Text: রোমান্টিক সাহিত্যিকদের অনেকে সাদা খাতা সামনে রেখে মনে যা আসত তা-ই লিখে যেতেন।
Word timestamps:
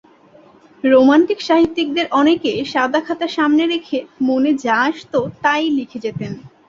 রোমান্টিক 0.83 1.39
সাহিত্যিকদের 1.41 2.07
অনেকে 2.11 2.51
সাদা 2.65 2.99
খাতা 3.01 3.27
সামনে 3.29 3.63
রেখে 3.67 3.97
মনে 4.21 4.51
যা 4.63 4.77
আসত 4.87 5.13
তা-ই 5.43 5.67
লিখে 5.77 5.99
যেতেন। 6.05 6.31